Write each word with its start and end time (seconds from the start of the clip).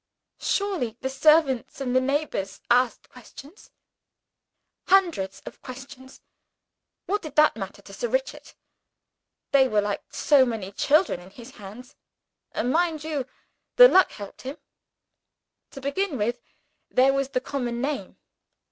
"Surely, 0.39 0.97
the 1.01 1.11
servants 1.11 1.79
and 1.79 1.95
the 1.95 2.01
neighbors 2.01 2.59
asked 2.71 3.07
questions?" 3.11 3.69
"Hundreds 4.87 5.43
of 5.45 5.61
questions! 5.61 6.21
What 7.05 7.21
did 7.21 7.35
that 7.35 7.55
matter 7.55 7.83
to 7.83 7.93
Sir 7.93 8.07
Richard? 8.07 8.53
They 9.51 9.67
were 9.67 9.79
like 9.79 10.01
so 10.11 10.43
many 10.43 10.71
children, 10.71 11.19
in 11.19 11.29
his 11.29 11.51
hands. 11.51 11.95
And, 12.51 12.71
mind 12.71 13.03
you, 13.03 13.27
the 13.75 13.87
luck 13.87 14.09
helped 14.13 14.41
him. 14.41 14.57
To 15.69 15.79
begin 15.81 16.17
with, 16.17 16.41
there 16.89 17.13
was 17.13 17.29
the 17.29 17.39
common 17.39 17.79
name. 17.79 18.17